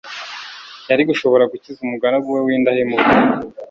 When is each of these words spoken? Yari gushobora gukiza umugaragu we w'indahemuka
Yari 0.89 1.03
gushobora 1.09 1.49
gukiza 1.51 1.79
umugaragu 1.85 2.27
we 2.35 2.39
w'indahemuka 2.45 3.13